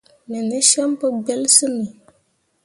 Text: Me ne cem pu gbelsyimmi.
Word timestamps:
Me 0.29 0.37
ne 0.49 0.59
cem 0.69 0.91
pu 0.99 1.07
gbelsyimmi. 1.23 1.85